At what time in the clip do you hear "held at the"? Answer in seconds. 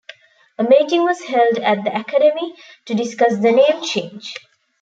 1.25-1.95